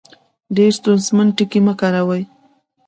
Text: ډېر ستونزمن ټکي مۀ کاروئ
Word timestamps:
ډېر 0.55 0.71
ستونزمن 0.79 1.27
ټکي 1.37 1.59
مۀ 1.65 1.73
کاروئ 1.79 2.23